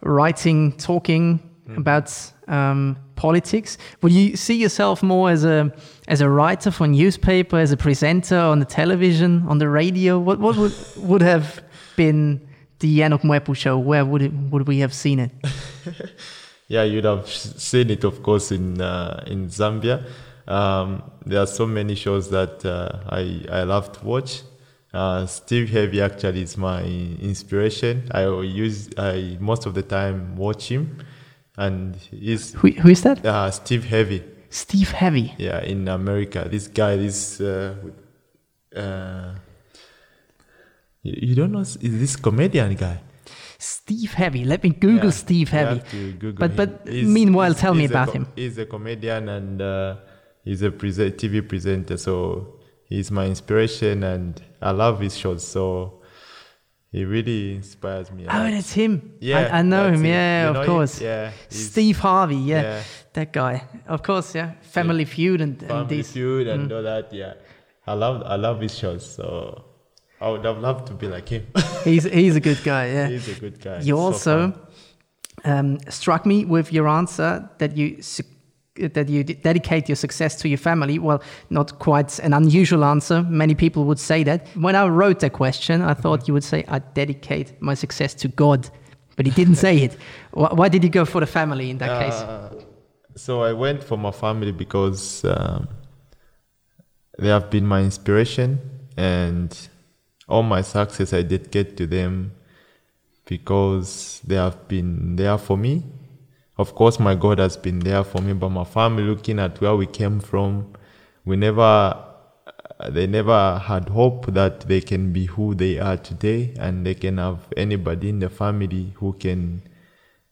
[0.03, 1.39] writing, talking
[1.77, 2.13] about
[2.49, 3.79] um, politics.
[4.03, 5.73] Would you see yourself more as a
[6.09, 10.19] as a writer for a newspaper, as a presenter on the television, on the radio?
[10.19, 11.63] What what would would have
[11.97, 12.41] been
[12.81, 13.79] the Yanok Mwepu show?
[13.79, 15.31] Where would it would we have seen it?
[16.67, 20.03] Yeah, you'd have seen it, of course, in uh, in Zambia.
[20.47, 24.43] Um, there are so many shows that uh, I I love to watch.
[24.93, 28.09] Uh, Steve Heavy actually is my inspiration.
[28.13, 30.99] I use I most of the time watch him,
[31.57, 33.25] and he's Who, who is that?
[33.27, 34.23] uh, Steve Heavy.
[34.51, 35.35] Steve Heavy.
[35.39, 37.75] Yeah, in America, this guy, this uh,
[38.77, 39.35] uh,
[41.03, 43.01] you, don't know is this comedian guy?
[43.59, 44.45] Steve Heavy.
[44.45, 45.79] Let me Google Yeah, Steve Heavy.
[45.81, 48.27] have to Google But but He's- meanwhile, he's- tell me he's a about him.
[48.37, 49.97] He's a comedian and uh,
[50.45, 51.97] he's a TV presenter.
[51.97, 55.47] So he's my inspiration, and I love his shows.
[55.47, 56.01] So
[56.93, 58.25] he really inspires me.
[58.29, 58.51] Oh, lot.
[58.53, 59.15] that's him.
[59.21, 60.05] Yeah, I, I know him.
[60.05, 60.09] it.
[60.09, 61.01] Yeah, You of know course.
[61.01, 62.37] Yeah, Steve Harvey.
[62.37, 62.83] Yeah, yeah.
[63.15, 63.65] that guy.
[63.89, 64.35] Of course.
[64.35, 66.13] Yeah, Family Feud and, and Family these.
[66.13, 66.77] Feud and Mm.
[66.77, 67.13] all that.
[67.13, 67.35] Yeah,
[67.87, 69.05] I love I love his shows.
[69.17, 69.65] So
[70.21, 71.47] I would have loved to be like him.
[71.85, 72.87] He's he's a good guy.
[72.87, 73.09] Yeah.
[73.09, 73.79] He's a good guy.
[73.81, 74.53] You So also
[75.45, 75.55] fun.
[75.59, 78.23] um, struck me with your answer that you su-
[78.77, 80.99] that you dedicate your success to your family.
[80.99, 83.23] Well, not quite an unusual answer.
[83.23, 84.49] Many people would say that.
[84.55, 88.29] When I wrote the question, I thought you would say I dedicate my success to
[88.29, 88.69] God,
[89.17, 89.97] but he didn't say it.
[90.33, 92.15] Why, why did you go for the family in that case?
[92.15, 92.61] Uh,
[93.15, 95.69] so I went for my family because um,
[97.17, 98.59] they have been my inspiration,
[98.97, 99.57] and
[100.29, 102.33] all my success I did get to them
[103.27, 105.85] because they have been there for me.
[106.57, 109.75] Of course, my God has been there for me, but my family, looking at where
[109.75, 110.73] we came from,
[111.25, 116.55] we never, uh, they never had hope that they can be who they are today,
[116.61, 119.63] and they can have anybody in the family who can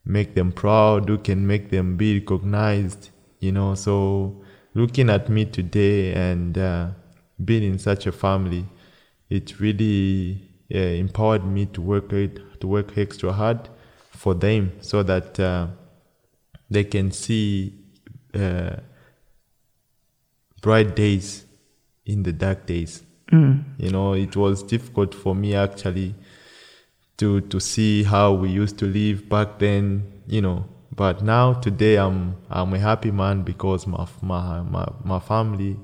[0.05, 3.75] make them proud, who can make them be recognized, you know.
[3.75, 6.91] So, looking at me today and uh,
[7.45, 8.65] being in such a family,
[9.29, 10.41] it really
[10.73, 13.69] uh, empowered me to work to work extra hard
[14.11, 15.67] for them, so that uh,
[16.73, 17.75] they can see
[18.35, 18.77] uh,
[20.61, 21.45] bright days
[22.05, 23.03] in the dark days.
[23.79, 26.15] You know, it was difficult for me actually
[27.17, 30.03] to to see how we used to live back then.
[30.27, 35.19] You know, but now today I'm I'm a happy man because my my my, my
[35.19, 35.79] family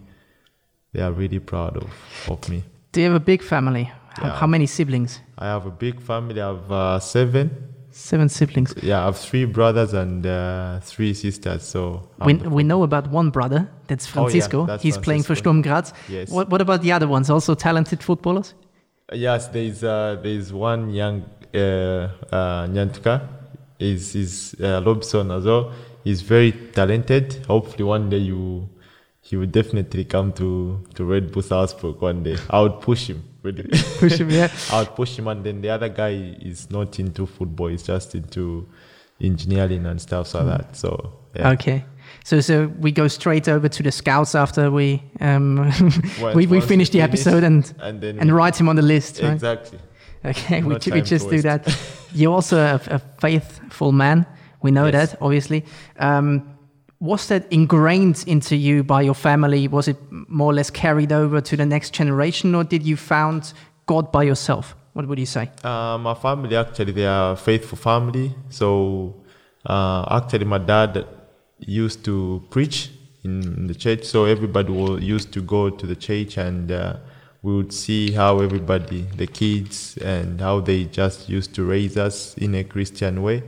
[0.93, 1.91] they are really proud of,
[2.29, 2.65] of me.
[2.93, 3.85] Do you have a big family?
[3.85, 4.37] How, Yeah.
[4.41, 5.21] how many siblings?
[5.39, 6.41] I have a big family.
[6.43, 7.51] I have uh, seven.
[7.99, 8.75] Seven siblings.
[8.81, 11.63] Yeah, I have three brothers and uh, three sisters.
[11.65, 14.67] So We, I'm- we know about one brother, that's Oh, yeah, Francisco.
[14.67, 15.93] that's He's playing for Sturm Graz.
[16.09, 16.31] Yes.
[16.31, 17.29] What, what about the other ones?
[17.29, 18.55] Also talented footballers?
[19.13, 23.15] Yes, there's uh, there's one young uh, uh, Nyantuka.
[23.81, 25.73] Is is uh, Robson as well.
[26.05, 27.45] He's very talented.
[27.47, 28.69] Hopefully, one day you
[29.21, 30.49] he will definitely come to
[30.95, 32.37] to Red Bull Salzburg one day.
[32.51, 33.23] I would push him.
[33.49, 33.69] Really.
[33.99, 34.51] Push him, yeah.
[34.73, 37.69] I would push him, and then the other guy is not into football.
[37.69, 38.69] He's just into
[39.21, 40.77] engineering and stuff like that.
[40.77, 41.51] So yeah.
[41.51, 41.85] Okay.
[42.25, 45.57] So so we go straight over to the scouts after we um,
[46.21, 48.77] Once- we, we finish the we episode and and then and we- write him on
[48.77, 49.33] the list, right?
[49.33, 49.79] exactly.
[50.25, 51.69] Okay, we, No ju- we just do that.
[52.13, 54.27] You're also a, a faithful man.
[54.63, 55.11] We know Yes.
[55.13, 55.65] that, obviously.
[55.99, 56.58] Um,
[57.01, 59.69] was that ingrained into you by your family?
[59.69, 63.53] Was it more or less carried over to the next generation, or did you found
[63.87, 64.75] God by yourself?
[64.95, 65.51] What would you say?
[65.63, 68.35] Uh, my family actually they are faithful family.
[68.49, 69.15] So
[69.65, 71.07] uh, actually, my dad
[71.61, 72.91] used to preach
[73.23, 74.05] in the church.
[74.05, 76.97] So everybody will, used to go to the church, and uh,
[77.43, 82.37] we would see how everybody, the kids, and how they just used to raise us
[82.39, 83.43] in a Christian way.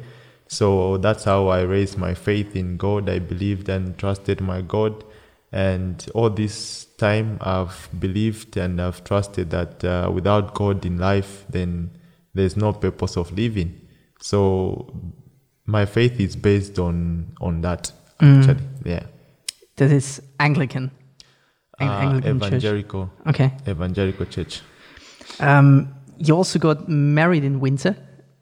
[0.53, 3.09] So that's how I raised my faith in God.
[3.09, 5.05] I believed and trusted my God.
[5.53, 11.45] And all this time, I've believed and I've trusted that uh, without God in life,
[11.49, 11.91] then
[12.35, 13.81] there's no purpose of living.
[14.21, 14.93] So
[15.67, 17.93] my faith is based on on that.
[18.21, 19.05] Actually, yeah.
[19.77, 20.91] That is Anglican.
[21.79, 22.47] Ang- Uh, Anglican church.
[22.49, 23.53] evangelical, Okay.
[23.69, 24.63] evangelical church.
[25.39, 27.95] Um, you also got married in winter.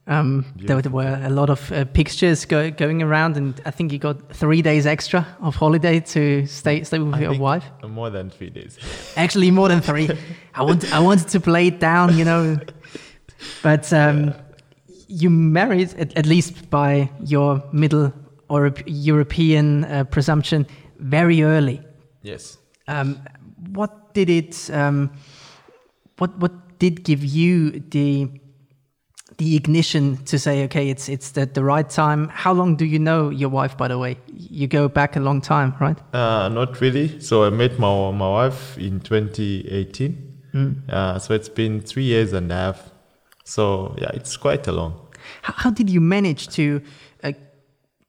[0.09, 3.99] Um, there, were a lot of uh, pictures go, going around, and I think you
[3.99, 7.64] got three days extra of holiday to stay stay with I your wife.
[7.87, 8.79] More than three days.
[9.16, 10.09] Actually, more than three.
[10.55, 12.59] I want I wanted to play it down, you know.
[13.62, 14.33] But um,
[15.09, 18.11] you married, at, at least by your Middle
[18.49, 20.66] or European uh, presumption,
[20.99, 21.83] very early.
[22.23, 22.57] yes.
[22.87, 23.21] Um,
[23.73, 24.71] what did it?
[24.73, 25.11] Um,
[26.16, 28.31] what what did give you the
[29.38, 32.29] the ignition to say, okay, it's it's the, the right time?
[32.29, 34.18] How long do you know your wife, by the way?
[34.27, 35.98] You go back a long time, right?
[36.12, 37.20] Uh, not really.
[37.20, 40.24] So I met my my wife in 2018.
[40.88, 42.90] Uh, so it's been three years and a half.
[43.44, 44.92] So yeah, it's quite a long.
[45.42, 46.83] How, how did you manage to
[47.22, 47.33] uh,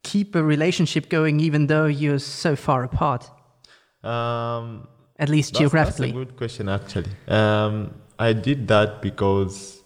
[0.03, 3.29] keep a relationship going, even though you're so far apart,
[4.03, 4.87] Um,
[5.17, 6.11] at least that's, geographically?
[6.11, 7.11] That's a good question, actually.
[7.27, 9.78] Um, I did that because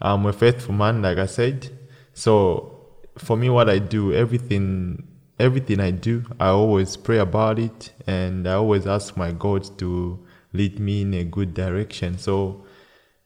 [0.00, 1.70] I'm a faithful man, like I said.
[2.14, 5.08] So for me, what I do, everything
[5.38, 10.18] everything I do, I always pray about it, and I always ask my God to
[10.52, 12.18] lead me in a good direction.
[12.18, 12.64] So,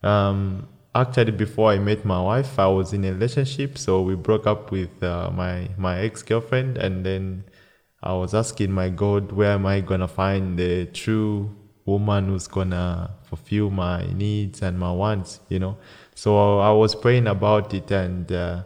[0.03, 3.79] um, actually, before I met my wife, I was in a relationship.
[3.79, 7.45] So we broke up with uh, my my ex girlfriend, and then
[8.03, 11.55] I was asking my God, where am I gonna find the true
[11.85, 15.41] woman who's gonna fulfill my needs and my wants?
[15.49, 15.77] You know.
[16.23, 18.63] So I was praying about it, and uh,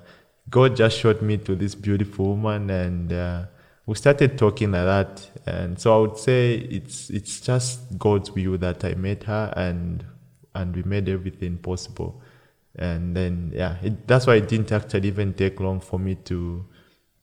[0.50, 3.46] God just showed me to this beautiful woman, and uh,
[3.86, 5.30] we started talking like that.
[5.46, 10.04] And so I would say it's it's just God's will that I met her, and
[10.54, 12.20] and we made everything possible.
[12.74, 16.62] And then yeah, it, that's why it didn't actually even take long for me to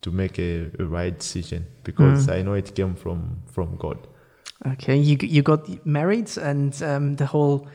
[0.00, 4.08] to make a, a right decision because I know it came from from God.
[4.66, 7.68] Okay, you you got married, and um, the whole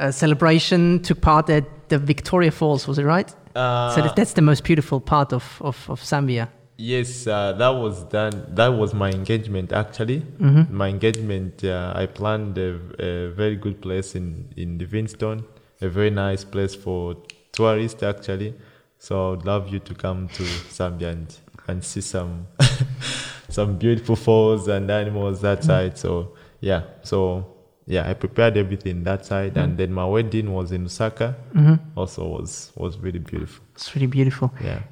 [0.00, 2.88] uh, celebration took part at the Victoria Falls.
[2.88, 3.30] Was it right?
[3.54, 6.48] so that, that's the most beautiful part of of, of Zambia.
[6.76, 8.46] Yes, uh, that was done.
[8.54, 10.22] That was my engagement actually.
[10.70, 15.44] My engagement, uh, I planned a, a very good place in in Livingstone,
[15.80, 17.16] a very nice place for
[17.52, 18.54] tourists actually.
[18.98, 21.36] So I'd love you to come to Zambia and,
[21.68, 22.46] and see some
[23.48, 25.98] some beautiful falls and animals that side.
[25.98, 27.46] So yeah, so
[27.90, 29.76] yeah, I prepared everything that side, and mm.
[29.76, 31.34] then my wedding was in Lusaka.
[31.54, 31.98] Mm-hmm.
[31.98, 33.64] Also was was really beautiful.
[33.74, 34.52] It's really beautiful.
[34.62, 34.82] Yeah.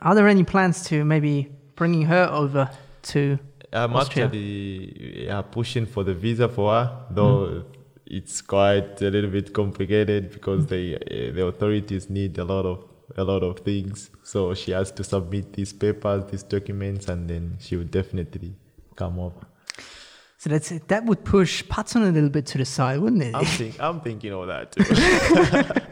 [0.00, 2.70] Are there any plans to maybe bringing her over
[3.10, 3.38] to?
[3.72, 4.26] I'm Austria.
[4.26, 7.68] actually yeah, pushing for the visa for her, though mm-hmm.
[8.06, 11.02] it's quite a little bit complicated because mm-hmm.
[11.10, 12.84] they uh, the authorities need a lot of
[13.16, 14.08] a lot of things.
[14.22, 18.54] So she has to submit these papers, these documents, and then she will definitely
[18.94, 19.46] come over.
[20.40, 23.34] So that's that would push Patson a little bit to the side, wouldn't it?
[23.34, 24.84] I'm think I'm thinking of that too.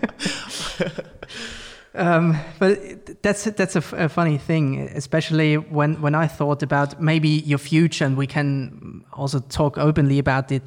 [1.94, 6.62] Um, but it- that's that's a, f- a funny thing, especially when when I thought
[6.62, 10.62] about maybe your future, and we can also talk openly about it.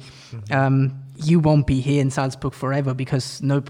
[0.50, 3.62] Um, you won't be here in Salzburg forever because no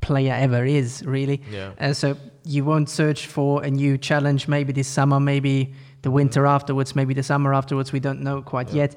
[0.00, 1.40] player ever is really.
[1.50, 1.72] Yeah.
[1.80, 4.46] Uh, so you won't search for a new challenge.
[4.48, 7.92] Maybe this summer, maybe the winter afterwards, maybe the summer afterwards.
[7.92, 8.94] We don't know quite yet,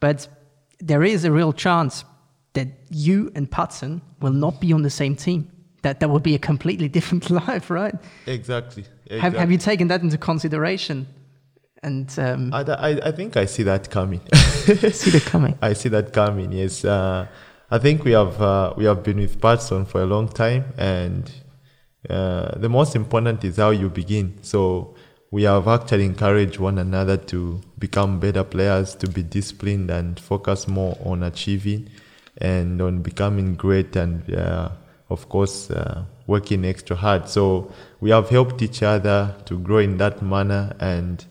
[0.00, 0.28] but
[0.80, 2.04] there is a real chance
[2.54, 5.50] that you and Patson will not be on the same team.
[5.82, 7.94] That that would be a completely different life, right?
[8.26, 8.84] exactly.
[9.10, 11.06] Have, have you taken that into consideration?
[11.82, 14.20] And um, I, I, I think I see that coming.
[14.34, 15.56] see that coming.
[15.62, 16.52] I see that coming.
[16.52, 17.26] Yes, uh,
[17.70, 21.30] I think we have uh, we have been with Patson for a long time, and
[22.10, 24.38] uh, the most important is how you begin.
[24.42, 24.96] So
[25.30, 30.66] we have actually encouraged one another to become better players, to be disciplined and focus
[30.66, 31.90] more on achieving
[32.38, 34.70] and on becoming great, and uh,
[35.10, 37.28] of course uh, working extra hard.
[37.28, 41.24] So we have helped each other to grow in that manner, and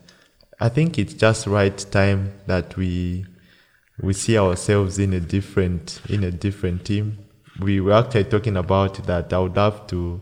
[0.60, 3.26] I think it's just right time that we
[4.00, 7.18] we see ourselves in a different in a different team.
[7.58, 9.32] We were actually talking about that.
[9.32, 10.20] I would love to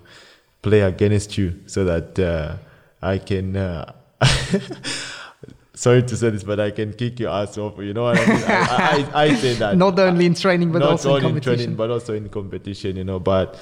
[0.63, 2.57] play against you so that uh,
[3.03, 3.57] I can.
[3.57, 3.93] Uh,
[5.75, 7.79] sorry to say this, but I can kick your ass off.
[7.79, 8.43] You know what I mean?
[8.47, 11.35] I, I, I say that Not only in training, but not also in only in
[11.35, 11.57] competition.
[11.59, 12.97] training, but also in competition.
[12.97, 13.59] You know, but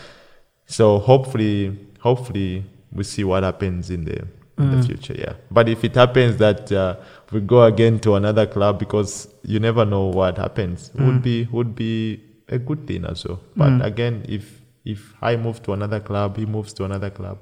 [0.66, 4.80] so hopefully, hopefully we see what happens in the in Mm.
[4.80, 5.14] the future.
[5.18, 6.94] Yeah, but if it happens that uh,
[7.32, 11.06] we go again to another club, because you never know what happens, Mm.
[11.06, 13.40] would be would be a good thing as well.
[13.56, 17.38] But again, if if I move to another club, he moves to another club.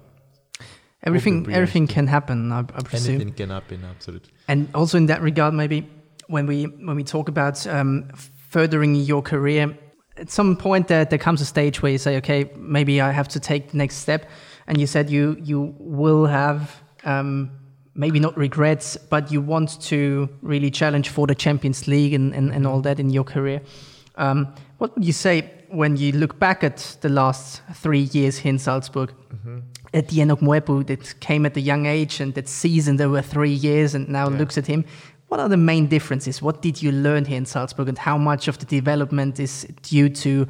[1.03, 2.53] Everything, everything can happen.
[2.53, 3.17] I, I presume.
[3.17, 3.85] Anything can happen.
[3.85, 4.31] Absolutely.
[4.49, 5.89] And also in that regard, maybe
[6.29, 8.09] when we when we talk about um,
[8.51, 9.77] furthering your career,
[10.17, 13.29] at some point there, there comes a stage where you say, okay, maybe I have
[13.29, 14.29] to take the next step.
[14.67, 17.51] And you said you you will have um,
[17.95, 22.53] maybe not regrets, but you want to really challenge for the Champions League and, and,
[22.53, 23.61] and all that in your career.
[24.17, 28.51] Um, what would you say when you look back at the last three years here
[28.51, 29.13] in Salzburg?
[29.33, 33.11] At the end of Mwepu that came at a young age and that season there
[33.11, 34.85] were three years and now looks at him.
[35.29, 36.43] What are the main differences?
[36.43, 40.09] What did you learn here in Salzburg and how much of the development is due
[40.11, 40.47] to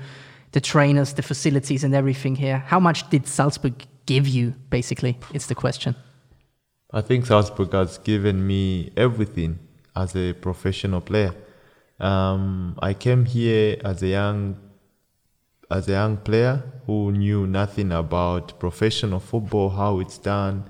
[0.52, 2.58] the trainers, the facilities and everything here?
[2.58, 3.74] How much did Salzburg
[4.06, 5.18] give you, basically?
[5.32, 5.94] It's the question.
[6.92, 9.58] I think Salzburg has given me everything
[9.94, 11.34] as a professional player.
[12.00, 14.56] Um, I came here as a young
[15.72, 20.64] as a young player who knew nothing about professional football, how it's done,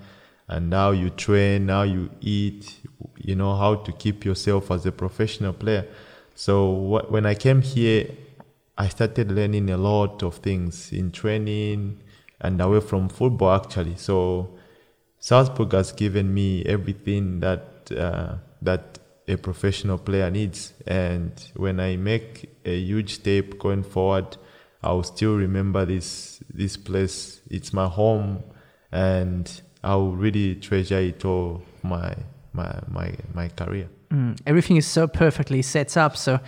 [0.48, 2.80] and how you train, how you eat,
[3.16, 5.86] you know, how to keep yourself as a professional player.
[6.34, 8.08] So wh- when I came here,
[8.76, 12.00] I started learning a lot of things in training
[12.40, 13.96] and away from football actually.
[13.96, 14.50] So
[15.18, 18.98] Salzburg has given me everything that uh, that
[19.28, 20.72] a professional player needs.
[20.86, 24.36] And when I make a huge step going forward,
[24.82, 27.40] I'll still remember this this place.
[27.50, 28.42] It's my home,
[28.90, 31.62] and I'll really treasure it all.
[31.82, 32.14] My
[32.52, 33.88] my my my career.
[34.10, 36.16] Mm, everything is so perfectly set up.
[36.16, 36.40] So,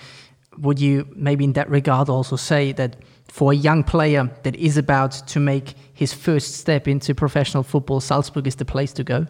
[0.58, 2.96] would you maybe in that regard also say that
[3.28, 8.00] for a young player that is about to make his first step into professional football,
[8.00, 9.26] Salzburg is the place to go?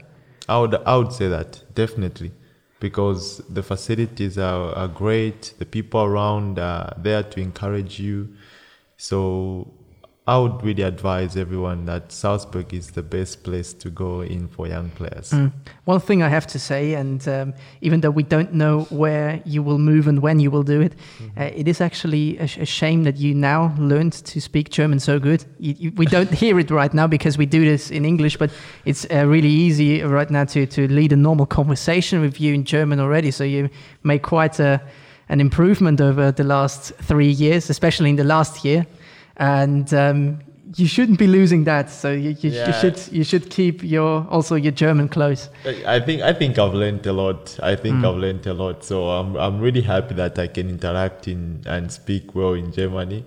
[0.49, 2.33] I would I would say that definitely
[2.81, 8.29] because the facilities are, are great, the people around are there to encourage you.
[8.97, 9.73] So
[10.27, 14.67] I would really advise everyone that Salzburg is the best place to go in for
[14.67, 15.33] young players.
[15.33, 15.53] Mm.
[15.85, 19.63] One thing I have to say, and um, even though we don't know where you
[19.63, 21.39] will move and when you will do it, mm-hmm.
[21.39, 24.99] uh, it is actually a, sh- a, shame that you now learned to speak German
[24.99, 25.45] so good.
[25.59, 28.51] You, you, we don't hear it right now because we do this in English, but
[28.87, 32.65] it's uh, really easy right now to, to lead a normal conversation with you in
[32.65, 33.31] German already.
[33.31, 33.69] So you
[34.03, 34.81] make quite a,
[35.29, 38.87] an improvement over the last three years, especially in the last year
[39.37, 40.41] and um,
[40.77, 41.91] you shouldn't be losing that.
[41.91, 42.67] So you, you, yeah.
[42.67, 45.49] you, should you should keep your also your German close.
[45.87, 47.59] I think I think I've learned a lot.
[47.63, 48.09] I think mm.
[48.09, 48.85] I've learned a lot.
[48.85, 53.25] So I'm I'm really happy that I can interact in and speak well in Germany.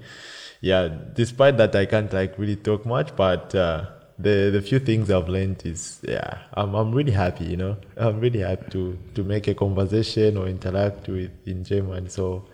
[0.59, 3.85] Yeah, despite that I can't like really talk much, but uh,
[4.19, 7.45] the the few things I've learned is yeah, I'm I'm really happy.
[7.45, 12.09] You know, I'm really happy to to make a conversation or interact with in German.
[12.09, 12.45] So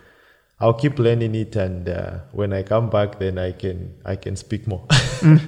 [0.59, 4.35] I'll keep learning it, and uh, when I come back, then I can I can
[4.35, 5.39] speak more mm.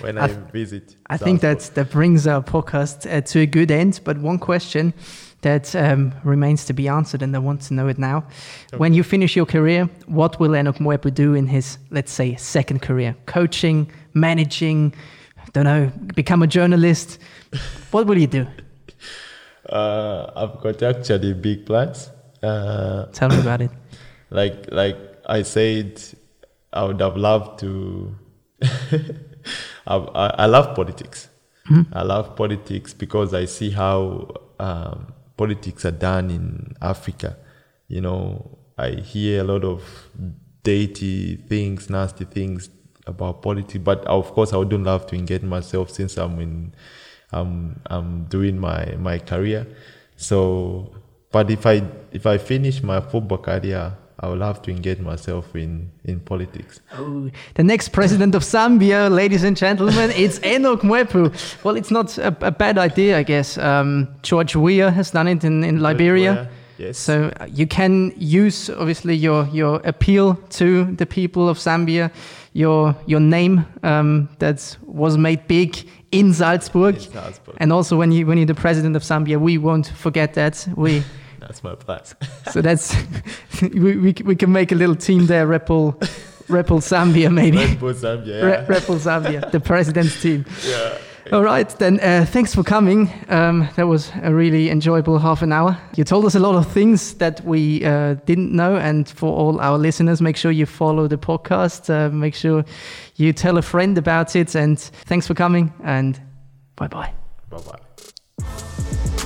[0.02, 0.96] when I, I visit.
[1.06, 4.00] I think that that brings our podcast uh, to a good end.
[4.04, 4.94] But one question
[5.42, 8.18] that um, remains to be answered, and I want to know it now.
[8.68, 8.78] Okay.
[8.78, 12.82] When you finish your career, what will Enock Mwepu do in his, let's say, second
[12.82, 13.14] career?
[13.26, 14.94] Coaching, managing,
[15.52, 17.18] don't know, become a journalist.
[17.90, 18.46] what will you do?
[19.68, 22.10] Uh, I've got actually big plans.
[22.42, 23.70] Uh, Tell me about it
[24.30, 24.96] like like
[25.26, 26.00] I said,
[26.72, 28.14] I would have loved to.
[29.86, 31.28] I, I, love politics.
[31.70, 31.94] Mm-hmm.
[31.94, 34.28] I love politics because I see how
[34.58, 37.36] um, politics are done in Africa.
[37.86, 39.82] You know, I hear a lot of
[40.62, 42.68] dirty things, nasty things
[43.08, 46.72] about politics, but of course, I wouldn't love to engage myself since I'm in,
[47.32, 49.66] I'm, I'm doing my my career.
[50.16, 50.92] So,
[51.32, 51.82] but if I
[52.12, 56.80] if I finish my football career, I would love to engage myself in, in politics.
[56.94, 61.62] Oh, the next president of Zambia, ladies and gentlemen, it's Enock Mwepu.
[61.62, 63.56] Well, it's not a, a bad idea, I guess.
[63.58, 66.50] Um, George Weah has done it in, in Liberia.
[66.78, 66.96] Yes.
[66.98, 72.10] So uh, you can use obviously your your appeal to the people of Zambia,
[72.52, 76.94] your your name um, that was made big in Salzburg.
[76.94, 80.34] in Salzburg, and also when you when you're the president of Zambia, we won't forget
[80.34, 80.68] that.
[80.76, 81.02] We
[81.40, 82.00] that's my plan.
[82.52, 82.94] so that's
[83.62, 85.92] we, we, we can make a little team there, Red Bull,
[86.48, 87.58] Repul Zambia maybe.
[87.58, 88.44] Red Bull Zambia, yeah.
[88.44, 90.44] Re- Red Bull Zambia, the president's team.
[90.64, 90.98] Yeah.
[91.30, 93.10] All right, then uh, thanks for coming.
[93.28, 95.76] Um, that was a really enjoyable half an hour.
[95.94, 98.76] You told us a lot of things that we uh, didn't know.
[98.76, 101.90] And for all our listeners, make sure you follow the podcast.
[101.90, 102.64] Uh, make sure
[103.16, 104.54] you tell a friend about it.
[104.54, 105.72] And thanks for coming.
[105.84, 106.18] And
[106.76, 107.12] bye bye.
[107.50, 107.60] Bye
[108.38, 109.24] bye.